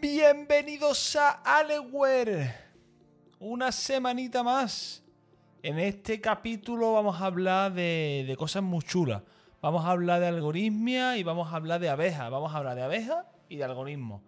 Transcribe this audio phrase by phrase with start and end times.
[0.00, 2.52] Bienvenidos a Aleware.
[3.38, 5.04] Una semanita más.
[5.62, 9.22] En este capítulo vamos a hablar de, cosas muy chulas.
[9.60, 12.28] Vamos a hablar de algoritmia y vamos a hablar de abejas.
[12.28, 14.22] Vamos a hablar de abejas y de algoritmos.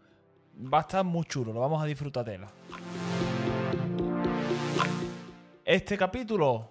[0.57, 2.49] Va a estar muy chulo, lo vamos a disfrutar tela.
[5.65, 6.69] Este capítulo,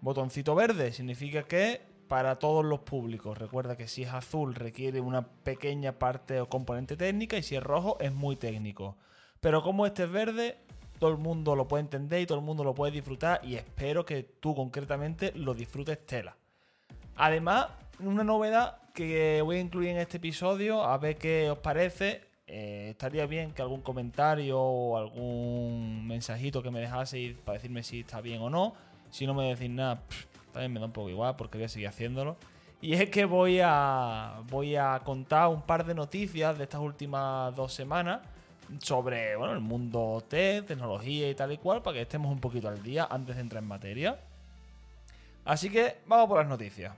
[0.00, 3.38] botoncito verde, significa que para todos los públicos.
[3.38, 7.62] Recuerda que si es azul requiere una pequeña parte o componente técnica y si es
[7.62, 8.98] rojo es muy técnico.
[9.40, 10.58] Pero como este es verde,
[10.98, 14.04] todo el mundo lo puede entender y todo el mundo lo puede disfrutar y espero
[14.04, 16.36] que tú concretamente lo disfrutes tela.
[17.16, 17.68] Además,
[17.98, 22.20] una novedad que voy a incluir en este episodio, a ver qué os parece.
[22.46, 28.00] Eh, estaría bien que algún comentario o algún mensajito que me dejaseis para decirme si
[28.00, 28.74] está bien o no.
[29.08, 30.02] Si no me decís nada,
[30.52, 32.36] también me da un poco igual porque voy a seguir haciéndolo.
[32.80, 37.54] Y es que voy a, voy a contar un par de noticias de estas últimas
[37.54, 38.20] dos semanas
[38.80, 42.68] sobre bueno, el mundo tech, tecnología y tal y cual, para que estemos un poquito
[42.68, 44.18] al día antes de entrar en materia.
[45.44, 46.92] Así que vamos por las noticias.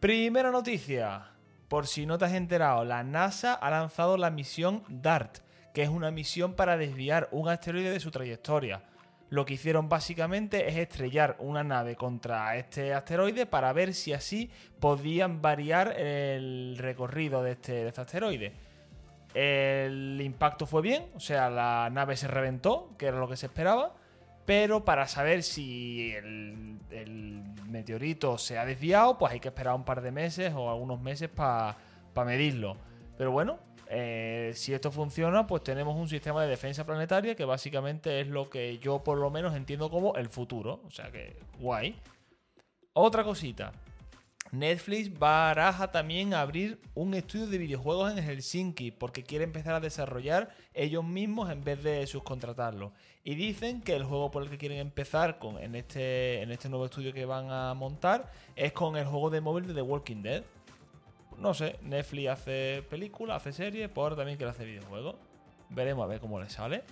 [0.00, 1.30] Primera noticia.
[1.68, 5.38] Por si no te has enterado, la NASA ha lanzado la misión DART,
[5.74, 8.82] que es una misión para desviar un asteroide de su trayectoria.
[9.28, 14.50] Lo que hicieron básicamente es estrellar una nave contra este asteroide para ver si así
[14.78, 18.52] podían variar el recorrido de este, de este asteroide.
[19.34, 23.46] El impacto fue bien, o sea, la nave se reventó, que era lo que se
[23.46, 23.94] esperaba,
[24.46, 30.00] pero para saber si el meteorito se ha desviado, pues hay que esperar un par
[30.00, 31.76] de meses o algunos meses para
[32.24, 32.76] medirlo.
[33.18, 38.20] Pero bueno, eh, si esto funciona, pues tenemos un sistema de defensa planetaria que básicamente
[38.20, 40.80] es lo que yo por lo menos entiendo como el futuro.
[40.86, 41.96] O sea que guay.
[42.92, 43.72] Otra cosita.
[44.52, 50.50] Netflix baraja también abrir un estudio de videojuegos en Helsinki porque quiere empezar a desarrollar
[50.72, 52.92] ellos mismos en vez de subcontratarlo.
[53.24, 56.68] Y dicen que el juego por el que quieren empezar con, en, este, en este
[56.68, 60.22] nuevo estudio que van a montar es con el juego de móvil de The Walking
[60.22, 60.44] Dead.
[61.38, 65.16] No sé, Netflix hace películas, hace series, por también quiere hacer videojuegos.
[65.68, 66.84] Veremos a ver cómo le sale.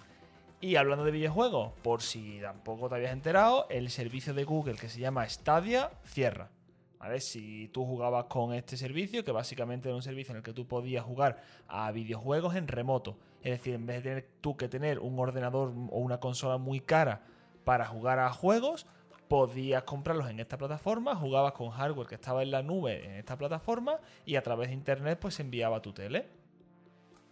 [0.61, 4.89] Y hablando de videojuegos, por si tampoco te habías enterado, el servicio de Google que
[4.89, 6.51] se llama Stadia cierra.
[6.99, 7.21] ¿Vale?
[7.21, 10.67] Si tú jugabas con este servicio, que básicamente era un servicio en el que tú
[10.67, 15.01] podías jugar a videojuegos en remoto, es decir, en vez de tener tú que tener
[15.01, 17.21] un ordenador o una consola muy cara
[17.65, 18.87] para jugar a juegos,
[19.35, 23.37] podías comprarlos en esta plataforma, jugabas con hardware que estaba en la nube en esta
[23.37, 26.29] plataforma y a través de internet pues enviaba tu tele.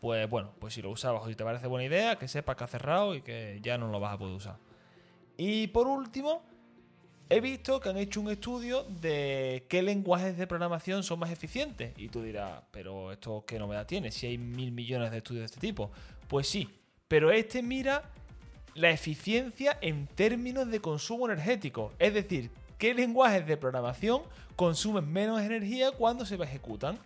[0.01, 2.65] Pues bueno, pues si lo usabas o si te parece buena idea, que sepas que
[2.65, 4.57] ha cerrado y que ya no lo vas a poder usar.
[5.37, 6.43] Y por último,
[7.29, 11.97] he visto que han hecho un estudio de qué lenguajes de programación son más eficientes.
[11.97, 15.47] Y tú dirás, pero esto qué novedad tiene, si hay mil millones de estudios de
[15.47, 15.93] este tipo.
[16.27, 16.69] Pues sí,
[17.07, 18.11] pero este mira
[18.75, 21.93] la eficiencia en términos de consumo energético.
[21.99, 24.23] Es decir, qué lenguajes de programación
[24.57, 26.99] consumen menos energía cuando se ejecutan.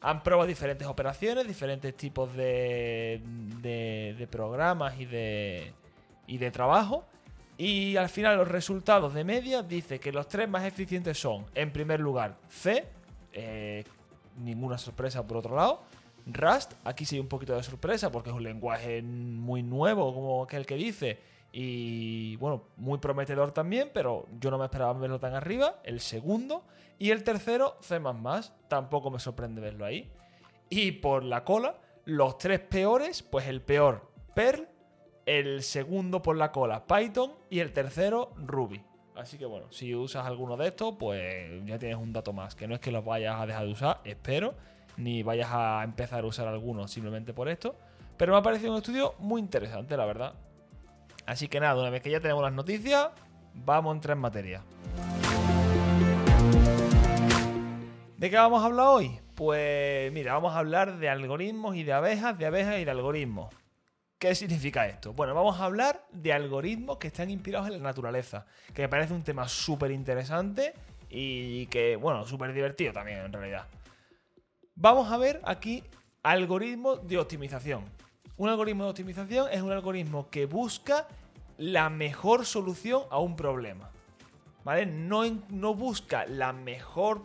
[0.00, 3.22] Han probado diferentes operaciones, diferentes tipos de,
[3.62, 5.72] de, programas y de,
[6.26, 7.06] y de trabajo.
[7.56, 11.72] Y al final los resultados de media dice que los tres más eficientes son, en
[11.72, 12.84] primer lugar, C,
[13.32, 13.84] eh,
[14.36, 15.82] ninguna sorpresa por otro lado,
[16.26, 20.44] Rust, aquí sí hay un poquito de sorpresa porque es un lenguaje muy nuevo, como
[20.44, 21.20] aquel que dice,
[21.52, 25.80] y bueno, muy prometedor también, pero yo no me esperaba verlo tan arriba.
[25.84, 26.64] El segundo
[26.98, 28.00] y el tercero, C,
[28.68, 30.10] tampoco me sorprende verlo ahí.
[30.68, 31.76] Y por la cola,
[32.06, 34.66] los tres peores, pues el peor, Perl,
[35.26, 38.82] el segundo por la cola, Python, y el tercero, Ruby.
[39.14, 42.56] Así que bueno, si usas alguno de estos, pues ya tienes un dato más.
[42.56, 44.54] Que no es que los vayas a dejar de usar, espero
[44.96, 47.76] ni vayas a empezar a usar alguno simplemente por esto.
[48.16, 50.34] Pero me ha parecido un estudio muy interesante, la verdad.
[51.26, 53.08] Así que nada, una vez que ya tenemos las noticias,
[53.54, 54.62] vamos a entrar en materia.
[58.16, 59.20] ¿De qué vamos a hablar hoy?
[59.34, 63.52] Pues mira, vamos a hablar de algoritmos y de abejas, de abejas y de algoritmos.
[64.18, 65.12] ¿Qué significa esto?
[65.12, 69.12] Bueno, vamos a hablar de algoritmos que están inspirados en la naturaleza, que me parece
[69.12, 70.72] un tema súper interesante
[71.10, 73.66] y que, bueno, súper divertido también en realidad.
[74.76, 75.84] Vamos a ver aquí
[76.24, 77.84] algoritmos de optimización.
[78.36, 81.06] Un algoritmo de optimización es un algoritmo que busca
[81.58, 83.90] la mejor solución a un problema.
[84.64, 84.86] ¿Vale?
[84.86, 87.22] No, no busca la mejor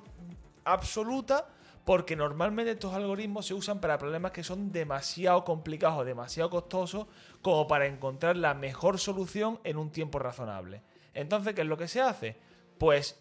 [0.64, 1.48] absoluta
[1.86, 7.08] porque normalmente estos algoritmos se usan para problemas que son demasiado complicados o demasiado costosos
[7.42, 10.84] como para encontrar la mejor solución en un tiempo razonable.
[11.16, 12.38] Entonces, ¿qué es lo que se hace?
[12.78, 13.20] Pues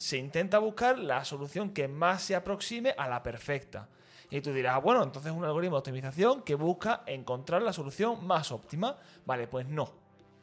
[0.00, 3.86] se intenta buscar la solución que más se aproxime a la perfecta.
[4.30, 8.26] Y tú dirás, bueno, entonces es un algoritmo de optimización que busca encontrar la solución
[8.26, 8.96] más óptima.
[9.26, 9.92] Vale, pues no.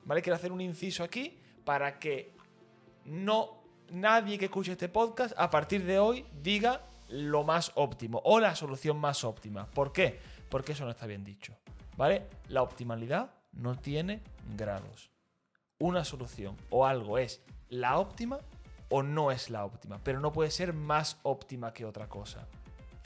[0.06, 0.22] ¿Vale?
[0.22, 2.36] Quiero hacer un inciso aquí para que
[3.06, 8.40] no nadie que escuche este podcast a partir de hoy diga lo más óptimo o
[8.40, 9.66] la solución más óptima.
[9.66, 10.20] ¿Por qué?
[10.50, 11.58] Porque eso no está bien dicho.
[11.96, 12.28] ¿Vale?
[12.50, 14.22] La optimalidad no tiene
[14.56, 15.10] grados.
[15.80, 18.40] Una solución o algo es la óptima
[18.90, 22.48] o no es la óptima, pero no puede ser más óptima que otra cosa.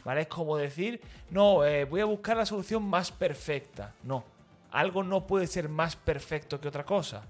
[0.03, 0.21] ¿Vale?
[0.21, 3.93] Es como decir, no, eh, voy a buscar la solución más perfecta.
[4.03, 4.23] No,
[4.71, 7.23] algo no puede ser más perfecto que otra cosa.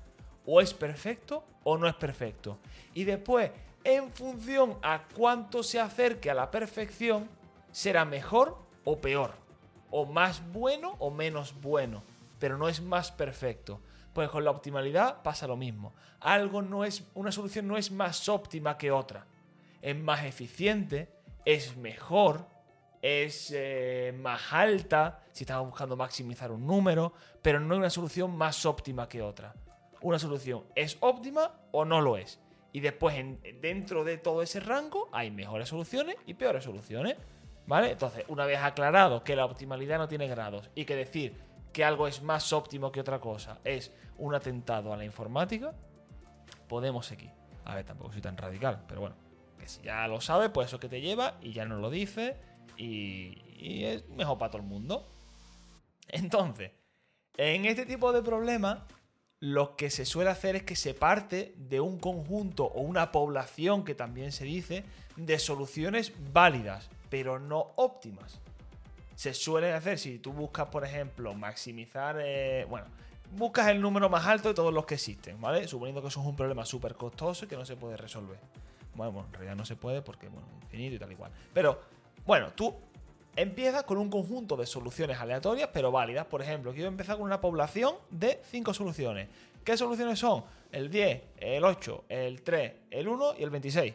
[0.45, 2.57] O es perfecto o no es perfecto.
[2.93, 3.51] Y después,
[3.83, 7.27] en función a cuánto se acerque a la perfección,
[7.71, 9.33] será mejor o peor.
[9.89, 12.03] O más bueno o menos bueno.
[12.39, 13.81] Pero no es más perfecto.
[14.13, 15.93] Pues con la optimalidad pasa lo mismo.
[16.19, 19.25] Algo no es, una solución no es más óptima que otra.
[19.81, 21.09] Es más eficiente,
[21.45, 22.45] es mejor,
[23.01, 28.35] es eh, más alta, si estamos buscando maximizar un número, pero no hay una solución
[28.35, 29.53] más óptima que otra.
[30.01, 32.39] Una solución es óptima o no lo es.
[32.73, 33.15] Y después,
[33.61, 37.15] dentro de todo ese rango, hay mejores soluciones y peores soluciones.
[37.67, 37.91] ¿Vale?
[37.91, 41.35] Entonces, una vez aclarado que la optimalidad no tiene grados y que decir
[41.71, 45.73] que algo es más óptimo que otra cosa es un atentado a la informática,
[46.67, 47.31] podemos seguir.
[47.65, 49.15] A ver, tampoco soy tan radical, pero bueno,
[49.59, 52.37] que si ya lo sabe, pues eso que te lleva y ya no lo dice
[52.77, 53.37] y,
[53.85, 55.07] es mejor para todo el mundo.
[56.07, 56.71] Entonces,
[57.37, 58.79] en este tipo de problemas,
[59.39, 63.83] lo que se suele hacer es que se parte de un conjunto o una población,
[63.85, 64.83] que también se dice,
[65.15, 68.39] de soluciones válidas, pero no óptimas.
[69.15, 72.87] Se suele hacer si tú buscas, por ejemplo, maximizar, eh, bueno,
[73.31, 75.67] buscas el número más alto de todos los que existen, ¿vale?
[75.67, 78.39] Suponiendo que eso es un problema súper costoso y que no se puede resolver.
[78.95, 81.31] Bueno, bueno, en realidad no se puede porque, bueno, infinito y tal y cual.
[81.53, 81.81] Pero
[82.25, 82.75] bueno, tú
[83.35, 86.25] empiezas con un conjunto de soluciones aleatorias pero válidas.
[86.25, 89.29] Por ejemplo, quiero empezar con una población de 5 soluciones.
[89.63, 90.43] ¿Qué soluciones son?
[90.71, 93.93] El 10, el 8, el 3, el 1 y el 26.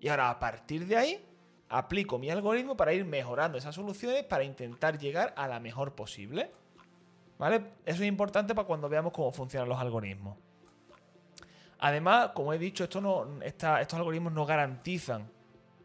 [0.00, 1.26] Y ahora a partir de ahí
[1.70, 6.50] aplico mi algoritmo para ir mejorando esas soluciones para intentar llegar a la mejor posible.
[7.38, 7.64] ¿Vale?
[7.86, 10.36] Eso es importante para cuando veamos cómo funcionan los algoritmos.
[11.78, 15.30] Además, como he dicho, no, estos algoritmos no garantizan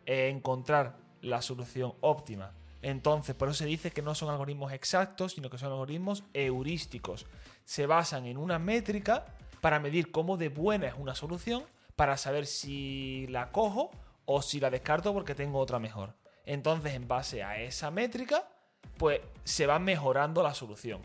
[0.05, 2.51] eh, encontrar la solución óptima.
[2.81, 7.25] Entonces, por eso se dice que no son algoritmos exactos, sino que son algoritmos heurísticos.
[7.63, 9.25] Se basan en una métrica
[9.61, 11.63] para medir cómo de buena es una solución,
[11.95, 13.91] para saber si la cojo
[14.25, 16.15] o si la descarto porque tengo otra mejor.
[16.45, 18.47] Entonces, en base a esa métrica,
[18.97, 21.01] pues se va mejorando la solución.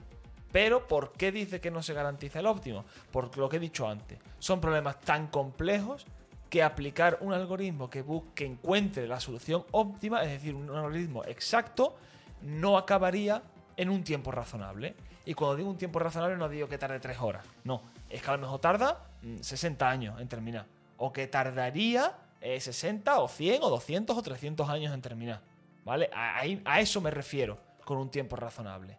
[0.53, 2.85] Pero, ¿por qué dice que no se garantiza el óptimo?
[3.11, 6.07] Porque lo que he dicho antes, son problemas tan complejos
[6.49, 11.97] que aplicar un algoritmo que busque, encuentre la solución óptima, es decir, un algoritmo exacto,
[12.43, 13.43] no acabaría
[13.77, 14.97] en un tiempo razonable.
[15.25, 18.29] Y cuando digo un tiempo razonable no digo que tarde 3 horas, no, es que
[18.31, 20.67] a lo mejor tarda 60 mm, años en terminar.
[20.97, 25.41] O que tardaría 60 eh, o 100 o 200 o 300 años en terminar.
[25.85, 26.11] ¿Vale?
[26.13, 28.99] A, a eso me refiero con un tiempo razonable.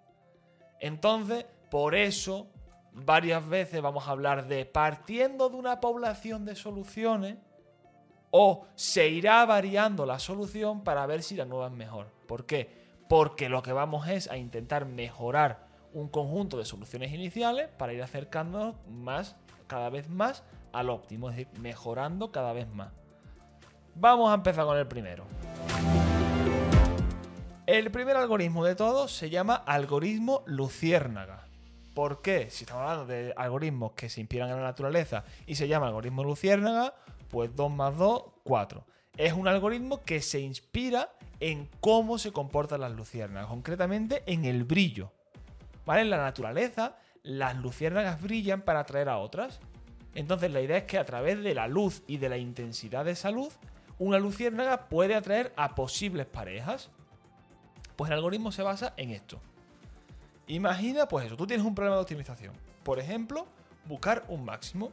[0.80, 2.48] Entonces, por eso
[2.94, 7.38] varias veces vamos a hablar de partiendo de una población de soluciones
[8.32, 12.08] o se irá variando la solución para ver si la nueva es mejor.
[12.28, 12.70] ¿Por qué?
[13.08, 18.02] Porque lo que vamos es a intentar mejorar un conjunto de soluciones iniciales para ir
[18.02, 19.36] acercándonos más,
[19.68, 22.94] cada vez más al óptimo, es decir, mejorando cada vez más.
[23.96, 25.26] Vamos a empezar con el primero.
[27.68, 31.48] El primer algoritmo de todos se llama algoritmo luciérnaga.
[31.94, 32.50] ¿Por qué?
[32.50, 36.24] Si estamos hablando de algoritmos que se inspiran en la naturaleza y se llama algoritmo
[36.24, 36.96] luciérnaga,
[37.30, 38.86] pues 2 más 2, 4.
[39.18, 44.64] Es un algoritmo que se inspira en cómo se comportan las luciérnagas, concretamente en el
[44.64, 45.12] brillo.
[45.86, 46.02] ¿Vale?
[46.02, 49.60] En la naturaleza, las luciérnagas brillan para atraer a otras.
[50.14, 53.12] Entonces la idea es que a través de la luz y de la intensidad de
[53.12, 53.58] esa luz,
[54.02, 56.90] una luciérnaga puede atraer a posibles parejas.
[57.96, 59.40] Pues el algoritmo se basa en esto.
[60.48, 62.56] Imagina, pues eso, tú tienes un problema de optimización.
[62.82, 63.46] Por ejemplo,
[63.86, 64.92] buscar un máximo.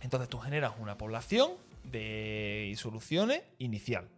[0.00, 1.52] Entonces tú generas una población
[1.84, 4.08] de soluciones inicial.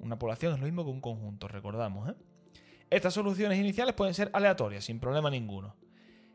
[0.00, 2.10] Una población es lo mismo que un conjunto, recordamos.
[2.10, 2.14] ¿eh?
[2.90, 5.76] Estas soluciones iniciales pueden ser aleatorias, sin problema ninguno.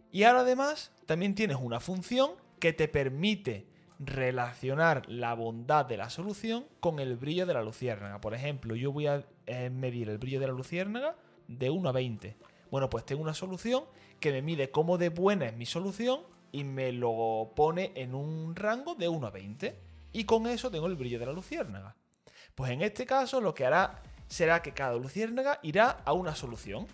[0.10, 3.68] Y ahora además también tienes una función que te permite
[4.00, 8.22] relacionar la bondad de la solución con el brillo de la luciérnaga.
[8.22, 11.16] Por ejemplo, yo voy a eh, medir el brillo de la luciérnaga
[11.48, 12.38] de 1 a 20.
[12.70, 13.86] Bueno, pues tengo una solución
[14.20, 18.56] que me mide cómo de buena es mi solución y me lo pone en un
[18.56, 19.88] rango de 1 a 20.
[20.14, 21.96] y con eso tengo el brillo de la luciérnaga.
[22.56, 26.88] Pues en este caso lo que hará será que cada luciérnaga irá a una solución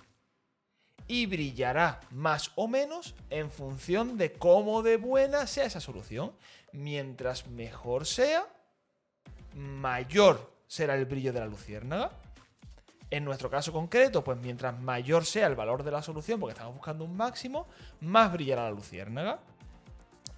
[1.08, 6.34] y brillará más o menos en función de cómo de buena sea esa solución.
[6.72, 8.48] Mientras mejor sea,
[9.56, 12.12] mayor será el brillo de la luciérnaga.
[13.10, 16.76] En nuestro caso concreto, pues mientras mayor sea el valor de la solución, porque estamos
[16.76, 17.68] buscando un máximo,
[18.02, 19.40] más brillará la luciérnaga.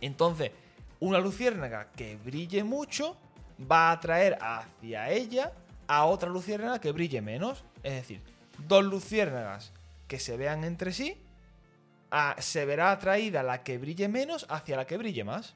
[0.01, 0.51] Entonces,
[0.99, 3.15] una luciérnaga que brille mucho
[3.71, 5.53] va a atraer hacia ella
[5.87, 7.63] a otra luciérnaga que brille menos.
[7.81, 8.21] Es decir,
[8.67, 9.71] dos luciérnagas
[10.07, 11.21] que se vean entre sí,
[12.39, 15.55] se verá atraída la que brille menos hacia la que brille más.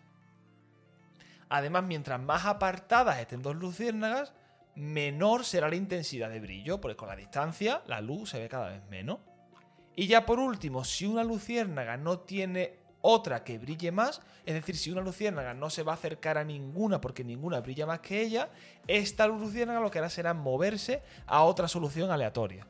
[1.49, 4.33] Además, mientras más apartadas estén dos luciérnagas,
[4.75, 8.69] menor será la intensidad de brillo, porque con la distancia la luz se ve cada
[8.69, 9.19] vez menos.
[9.95, 14.77] Y ya por último, si una luciérnaga no tiene otra que brille más, es decir,
[14.77, 18.21] si una luciérnaga no se va a acercar a ninguna porque ninguna brilla más que
[18.21, 18.49] ella,
[18.87, 22.67] esta luciérnaga lo que hará será moverse a otra solución aleatoria.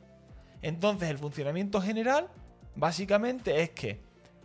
[0.62, 2.28] Entonces el funcionamiento general
[2.76, 4.00] básicamente es que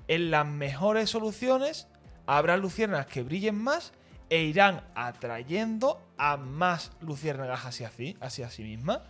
[0.08, 1.88] en las mejores soluciones
[2.26, 3.92] habrá luciérnagas que brillen más
[4.30, 9.02] e irán atrayendo a más luciérnagas hacia sí, hacia mismas.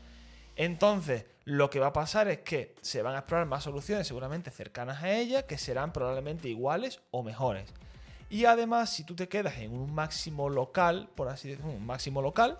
[0.55, 4.51] Entonces, lo que va a pasar es que se van a explorar más soluciones seguramente
[4.51, 7.73] cercanas a ella que serán probablemente iguales o mejores.
[8.29, 12.21] Y además, si tú te quedas en un máximo local, por así decirlo, un máximo
[12.21, 12.57] local,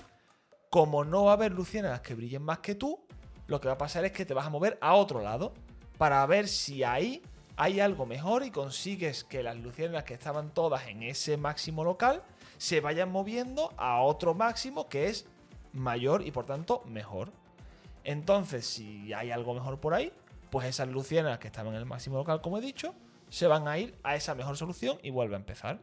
[0.70, 3.05] como no va a haber luciérnagas que brillen más que tú,
[3.48, 5.54] lo que va a pasar es que te vas a mover a otro lado
[5.98, 7.22] para ver si ahí
[7.58, 12.22] hay algo mejor y consigues que las luciérnagas que estaban todas en ese máximo local
[12.58, 15.26] se vayan moviendo a otro máximo que es
[15.74, 17.32] mayor y por tanto mejor.
[18.04, 20.12] Entonces, si hay algo mejor por ahí,
[20.50, 22.94] pues esas luciérnagas que estaban en el máximo local, como he dicho,
[23.30, 25.80] se van a ir a esa mejor solución y vuelve a empezar.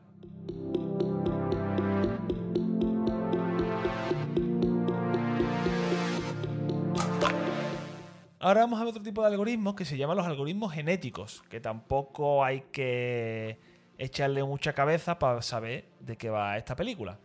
[8.43, 11.61] Ahora vamos a ver otro tipo de algoritmos que se llaman los algoritmos genéticos, que
[11.61, 13.61] tampoco hay que
[13.99, 17.21] echarle mucha cabeza para saber de qué va esta película.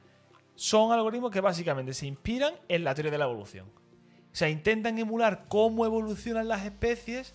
[0.54, 3.66] Son algoritmos que básicamente se inspiran en la teoría de la evolución.
[3.66, 7.34] O sea, intentan emular cómo evolucionan las especies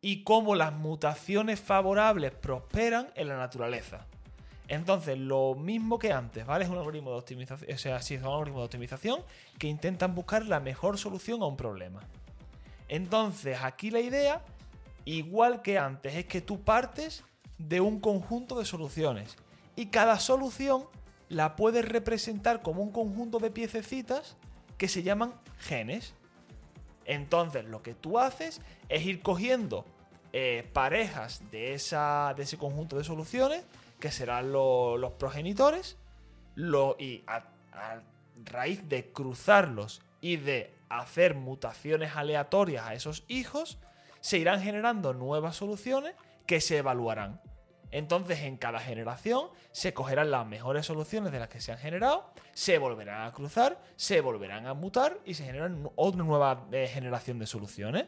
[0.00, 4.04] y cómo las mutaciones favorables prosperan en la naturaleza.
[4.66, 6.64] Entonces, lo mismo que antes, ¿vale?
[6.64, 9.20] Es un algoritmo de optimización, o sea, sí, es un algoritmo de optimización
[9.60, 12.00] que intentan buscar la mejor solución a un problema.
[12.88, 14.44] Entonces, aquí la idea,
[15.04, 17.24] igual que antes, es que tú partes
[17.58, 19.36] de un conjunto de soluciones
[19.76, 20.84] y cada solución
[21.28, 24.36] la puedes representar como un conjunto de piececitas
[24.76, 26.14] que se llaman genes.
[27.04, 29.84] Entonces, lo que tú haces es ir cogiendo
[30.32, 33.64] eh, parejas de, esa, de ese conjunto de soluciones,
[33.98, 35.96] que serán los progenitores,
[36.98, 37.44] y a
[38.44, 43.78] raíz de cruzarlos y de hacer mutaciones aleatorias a esos hijos,
[44.20, 46.14] se irán generando nuevas soluciones
[46.46, 47.40] que se evaluarán.
[47.92, 52.32] Entonces, en cada generación se cogerán las mejores soluciones de las que se han generado,
[52.52, 57.38] se volverán a cruzar, se volverán a mutar y se generan otra nueva eh, generación
[57.38, 58.06] de soluciones.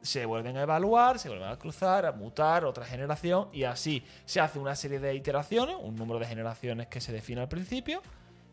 [0.00, 4.40] Se vuelven a evaluar, se vuelven a cruzar, a mutar, otra generación y así se
[4.40, 8.02] hace una serie de iteraciones, un número de generaciones que se define al principio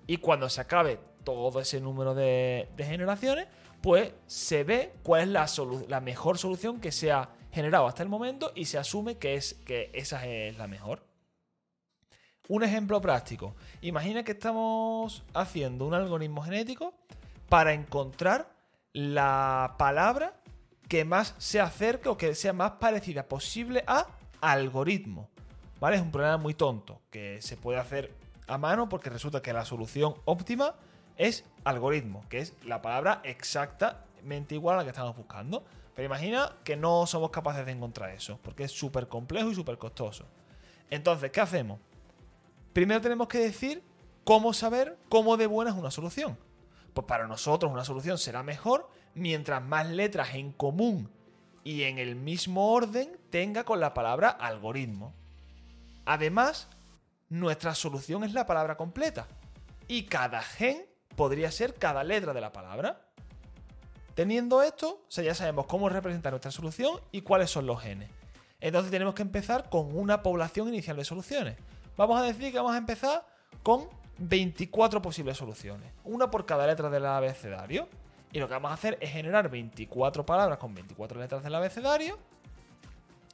[0.05, 0.99] y cuando se acabe
[1.33, 3.47] todo ese número de, generaciones,
[3.81, 8.51] pues se ve cuál es la, mejor solución que se ha generado hasta el momento
[8.55, 11.03] y se asume que, es, que esa es la mejor.
[12.47, 13.55] Un ejemplo práctico.
[13.81, 16.95] Imagina que estamos haciendo un algoritmo genético
[17.47, 18.51] para encontrar
[18.91, 20.41] la palabra
[20.87, 24.07] que más se acerque o que sea más parecida posible a
[24.41, 25.29] algoritmo.
[25.79, 25.97] ¿Vale?
[25.97, 28.15] Es un problema muy tonto que se puede hacer
[28.47, 30.73] a mano porque resulta que la solución óptima
[31.19, 35.65] es algoritmo, que es la palabra exactamente igual a la que estamos buscando.
[35.93, 39.77] Pero imagina que no somos capaces de encontrar eso, porque es súper complejo y súper
[39.77, 40.25] costoso.
[40.89, 41.79] Entonces, ¿qué hacemos?
[42.71, 43.83] Primero tenemos que decir
[44.23, 46.37] cómo saber cómo de buena es una solución.
[46.93, 51.11] Pues para nosotros una solución será mejor mientras más letras en común
[51.65, 55.13] y en el mismo orden tenga con la palabra algoritmo.
[56.05, 56.69] Además,
[57.27, 59.27] nuestra solución es la palabra completa.
[59.89, 63.01] Y cada gen podría ser cada letra de la palabra.
[64.15, 68.09] Teniendo esto, ya sabemos cómo representar nuestra solución y cuáles son los genes.
[68.59, 71.57] Entonces tenemos que empezar con una población inicial de soluciones.
[71.95, 73.25] Vamos a decir que vamos a empezar
[73.63, 73.87] con
[74.17, 77.87] 24 posibles soluciones, una por cada letra del abecedario.
[78.31, 82.19] Y lo que vamos a hacer es generar 24 palabras con 24 letras del abecedario,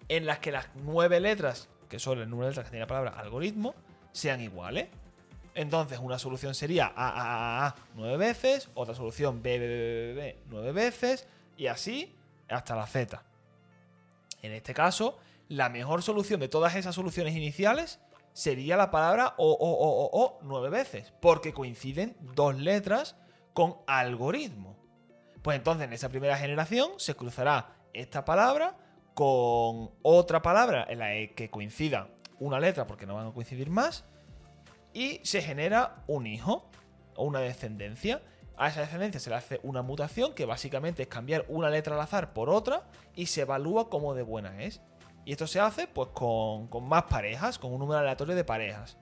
[0.07, 2.87] en las que las 9 letras que son el número de letras que tiene la
[2.87, 3.75] palabra algoritmo,
[4.11, 4.87] sean iguales.
[5.55, 12.13] Entonces, una solución sería A, nueve veces, otra solución B, nueve veces, y así
[12.49, 13.23] hasta la Z.
[14.41, 17.99] En este caso, la mejor solución de todas esas soluciones iniciales
[18.33, 23.15] sería la palabra O, O, O, O nueve veces, porque coinciden dos letras
[23.53, 24.75] con algoritmo.
[25.41, 28.75] Pues entonces en esa primera generación se cruzará esta palabra
[29.13, 32.09] con otra palabra en la que coincida
[32.39, 34.03] una letra, porque no van a coincidir más,
[34.95, 36.71] y se genera un hijo
[37.15, 38.21] o una descendencia.
[38.57, 42.01] A esa descendencia se le hace una mutación que básicamente es cambiar una letra al
[42.01, 44.81] azar por otra y se evalúa cómo de buena es.
[45.25, 48.97] Y esto se hace pues con, con más parejas, con un número aleatorio de parejas.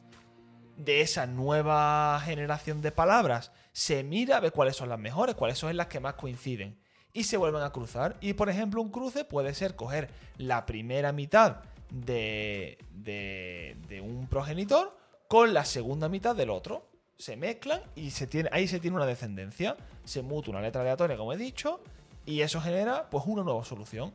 [0.77, 5.59] De esa nueva generación de palabras se mira a ver cuáles son las mejores, cuáles
[5.59, 6.79] son las que más coinciden.
[7.13, 8.17] Y se vuelven a cruzar.
[8.19, 11.57] Y por ejemplo un cruce puede ser coger la primera mitad
[11.91, 15.02] de, de, de un progenitor
[15.33, 16.91] con la segunda mitad del otro.
[17.17, 19.75] Se mezclan y se tiene, ahí se tiene una descendencia.
[20.03, 21.79] Se muta una letra aleatoria, como he dicho,
[22.23, 24.13] y eso genera pues una nueva solución.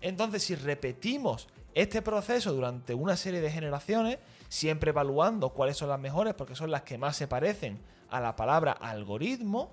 [0.00, 4.16] Entonces, si repetimos este proceso durante una serie de generaciones,
[4.48, 7.78] siempre evaluando cuáles son las mejores, porque son las que más se parecen
[8.08, 9.70] a la palabra algoritmo,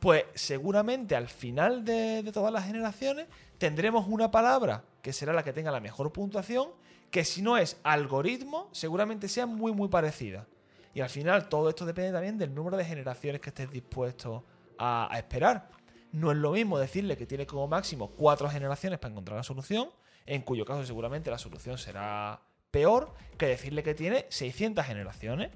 [0.00, 5.44] pues seguramente al final de, de todas las generaciones tendremos una palabra que será la
[5.44, 6.68] que tenga la mejor puntuación,
[7.10, 10.46] que si no es algoritmo, seguramente sea muy muy parecida.
[10.94, 14.44] Y al final todo esto depende también del número de generaciones que estés dispuesto
[14.78, 15.68] a, esperar.
[16.12, 19.90] No es lo mismo decirle que tiene como máximo cuatro generaciones para encontrar la solución,
[20.26, 22.40] en cuyo caso seguramente la solución será
[22.70, 25.50] peor que decirle que tiene 600 generaciones.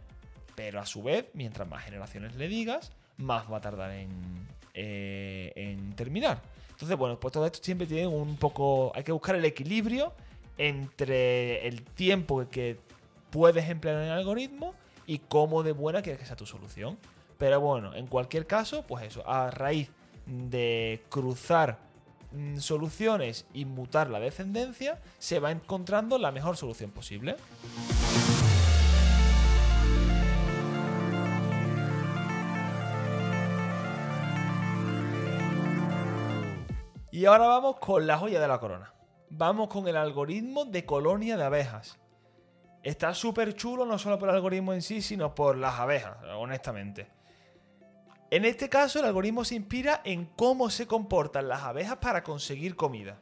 [0.55, 5.53] Pero a su vez, mientras más generaciones le digas, más va a tardar en, eh,
[5.57, 6.41] en terminar.
[6.71, 8.93] Entonces, bueno, pues todo esto siempre tiene un poco.
[8.95, 10.13] Hay que buscar el equilibrio
[10.59, 12.79] entre el tiempo que
[13.31, 14.75] puedes emplear en el algoritmo
[15.07, 16.99] y cómo de buena quieres que sea tu solución.
[17.39, 19.91] Pero bueno, en cualquier caso, pues eso, a raíz
[20.27, 21.79] de cruzar
[22.33, 27.37] mm, soluciones y mutar la descendencia, se va encontrando la mejor solución posible.
[37.11, 38.93] Y ahora vamos con la joya de la corona.
[39.37, 41.99] Vamos con el algoritmo de colonia de abejas.
[42.85, 47.09] Está súper chulo no solo por el algoritmo en sí, sino por las abejas, honestamente.
[48.31, 52.77] En este caso, el algoritmo se inspira en cómo se comportan las abejas para conseguir
[52.77, 53.19] comida.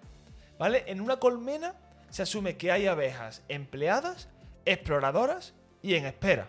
[0.59, 0.85] ¿Vale?
[0.87, 1.77] En una colmena
[2.11, 4.29] se asume que hay abejas empleadas,
[4.67, 6.47] exploradoras y en espera.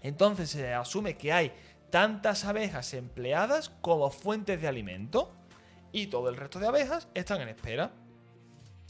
[0.00, 1.52] Entonces se asume que hay
[1.90, 5.34] tantas abejas empleadas como fuentes de alimento
[5.92, 7.92] y todo el resto de abejas están en espera.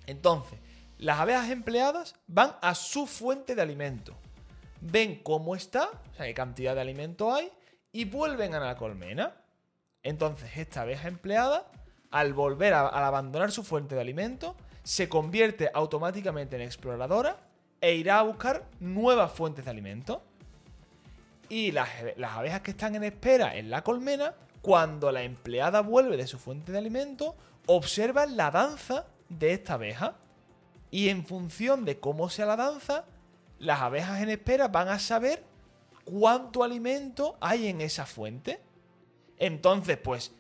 [0.06, 0.58] Entonces,
[0.98, 4.16] las abejas empleadas van a su fuente de alimento.
[4.80, 7.52] Ven cómo está, o sea, qué cantidad de alimento hay,
[7.92, 9.34] y vuelven a la colmena.
[10.02, 11.70] Entonces, esta abeja empleada,
[12.10, 17.36] al volver a, abandonar su fuente de alimento, se convierte automáticamente en exploradora
[17.80, 20.22] e irá a buscar nuevas fuentes de alimento.
[21.48, 26.16] Y las, las abejas que están en espera en la colmena, cuando la empleada vuelve
[26.16, 30.16] de su fuente de alimento, observan la danza de esta abeja.
[30.90, 33.04] Y en función de cómo sea la danza,
[33.58, 35.44] las abejas en espera van a saber
[36.04, 38.60] cuánto alimento hay en esa fuente.
[39.38, 40.32] Entonces, pues,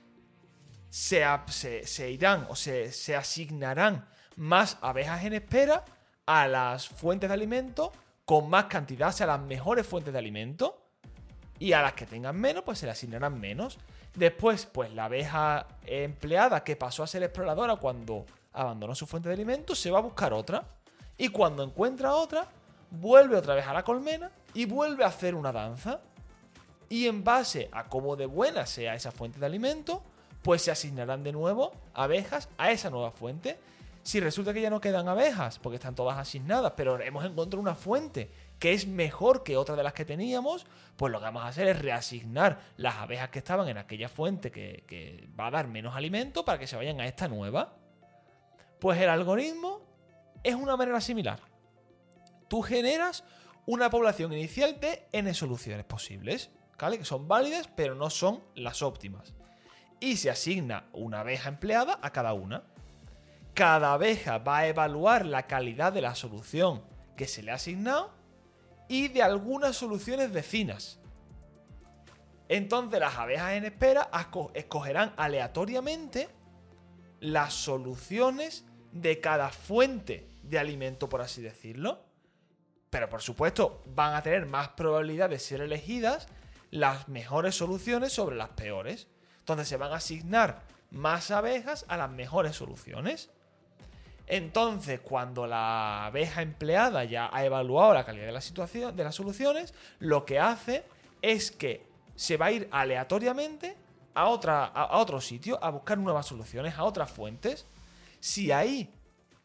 [0.90, 5.84] se, irán o se, se asignarán más abejas en espera
[6.26, 7.92] a las fuentes de alimento
[8.24, 10.82] con más cantidad, o sea, las mejores fuentes de alimento.
[11.58, 13.78] Y a las que tengan menos, pues se le asignarán menos.
[14.14, 19.34] Después, pues la abeja empleada que pasó a ser exploradora cuando abandonó su fuente de
[19.34, 20.64] alimento, se va a buscar otra.
[21.18, 22.48] Y cuando encuentra otra,
[22.90, 26.00] vuelve otra vez a la colmena y vuelve a hacer una danza.
[26.88, 30.02] Y en base a cómo de buena sea esa fuente de alimento,
[30.42, 33.58] pues se asignarán de nuevo abejas a esa nueva fuente.
[34.02, 37.74] Si resulta que ya no quedan abejas, porque están todas asignadas, pero hemos encontrado una
[37.74, 40.64] fuente que es mejor que otra de las que teníamos,
[40.96, 44.50] pues lo que vamos a hacer es reasignar las abejas que estaban en aquella fuente
[44.52, 47.74] que va a dar menos alimento para que se vayan a esta nueva.
[48.80, 49.80] Pues el algoritmo
[50.42, 51.40] es una manera similar.
[52.48, 53.24] Tú generas
[53.64, 56.98] una población inicial de n soluciones posibles, ¿vale?
[56.98, 59.34] Que son válidas, pero no son las óptimas.
[59.98, 62.64] Y se asigna una abeja empleada a cada una.
[63.54, 66.84] Cada abeja va a evaluar la calidad de la solución
[67.16, 68.12] que se le ha asignado
[68.88, 71.00] y de algunas soluciones vecinas.
[72.48, 74.10] Entonces las abejas en espera
[74.54, 76.28] escogerán aleatoriamente
[77.18, 78.65] las soluciones
[79.02, 82.00] de cada fuente de alimento, por así decirlo.
[82.90, 86.28] Pero por supuesto, van a tener más probabilidad de ser elegidas
[86.70, 89.08] las mejores soluciones sobre las peores.
[89.40, 93.30] Entonces se van a asignar más abejas a las mejores soluciones.
[94.26, 99.14] Entonces, cuando la abeja empleada ya ha evaluado la calidad de la situación, de las
[99.14, 100.84] soluciones, lo que hace
[101.22, 103.76] es que se va a ir aleatoriamente
[104.14, 107.66] a, otra, a otro sitio a buscar nuevas soluciones, a otras fuentes.
[108.26, 108.92] Si ahí,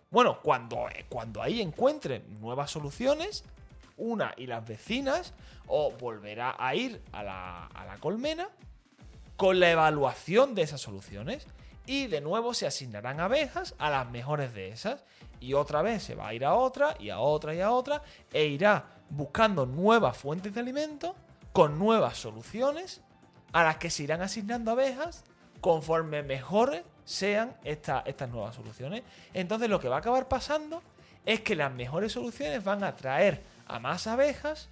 [0.10, 3.44] bueno, cuando, cuando ahí encuentre nuevas soluciones,
[3.96, 5.36] una y las vecinas,
[5.67, 8.50] o volverá a ir a la, a la colmena
[9.38, 11.46] con la evaluación de esas soluciones
[11.86, 15.06] y de nuevo se asignarán abejas a las mejores de esas
[15.39, 18.02] y otra vez se va a ir a otra y a otra y a otra
[18.34, 21.15] e irá buscando nuevas fuentes de alimento
[21.54, 23.02] con nuevas soluciones
[23.54, 25.24] a las que se irán asignando abejas
[25.62, 29.04] conforme mejores sean estas nuevas soluciones.
[29.34, 30.82] Entonces lo que va a acabar pasando
[31.26, 34.70] es que las mejores soluciones van a traer a más abejas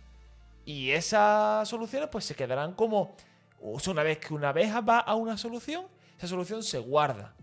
[0.66, 3.16] y esas soluciones pues se quedarán como
[3.62, 5.86] una vez que una abeja va a una solución,
[6.18, 7.34] esa solución se guarda.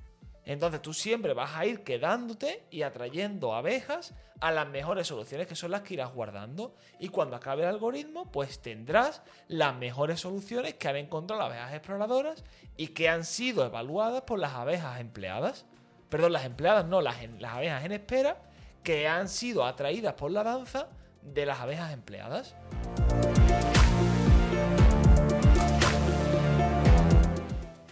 [0.46, 5.56] Entonces tú siempre vas a ir quedándote y atrayendo abejas a las mejores soluciones que
[5.56, 6.76] son las que irás guardando.
[7.00, 11.74] Y cuando acabe el algoritmo, pues tendrás las mejores soluciones que han encontrado las abejas
[11.74, 12.44] exploradoras
[12.76, 15.66] y que han sido evaluadas por las abejas empleadas.
[16.08, 18.36] Perdón, las empleadas no, las, las abejas en espera
[18.84, 20.86] que han sido atraídas por la danza
[21.22, 22.54] de las abejas empleadas.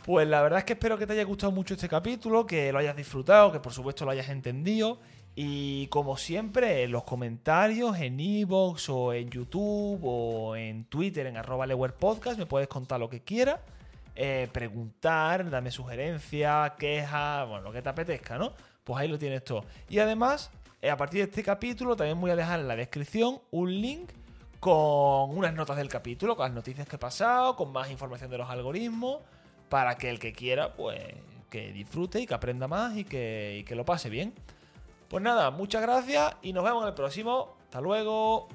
[0.05, 2.79] Pues la verdad es que espero que te haya gustado mucho este capítulo, que lo
[2.79, 4.99] hayas disfrutado, que por supuesto lo hayas entendido.
[5.35, 11.38] Y como siempre, en los comentarios, en Evox o en YouTube o en Twitter, en
[11.38, 11.67] arroba
[11.99, 13.61] Podcast, me puedes contar lo que quieras.
[14.14, 18.53] Eh, preguntar, darme sugerencias, quejas, bueno, lo que te apetezca, ¿no?
[18.85, 19.64] Pues ahí lo tienes todo.
[19.88, 20.51] Y además,
[20.83, 24.11] eh, a partir de este capítulo, también voy a dejar en la descripción un link
[24.61, 28.37] con unas notas del capítulo, con las noticias que he pasado, con más información de
[28.37, 29.23] los algoritmos
[29.68, 31.00] para que el que quiera, pues,
[31.50, 34.35] que disfrute y que aprenda más y que, que lo pase bien.
[35.09, 37.57] Pues nada, muchas gracias y nos vemos en el próximo.
[37.64, 38.48] Hasta luego.